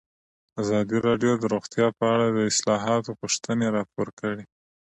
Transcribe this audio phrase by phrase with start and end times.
[0.61, 4.43] ازادي راډیو د روغتیا په اړه د اصلاحاتو غوښتنې راپور کړې.